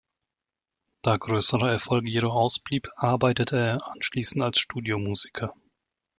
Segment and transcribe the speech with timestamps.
[1.03, 5.53] Da größerer Erfolg jedoch ausblieb, arbeitete er anschließend als Studiomusiker.